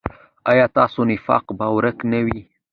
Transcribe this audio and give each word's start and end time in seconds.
ایا 0.51 0.65
ستاسو 0.73 1.01
نفاق 1.09 1.45
به 1.57 1.65
ورک 1.75 1.97
نه 2.11 2.19
وي؟ 2.25 2.39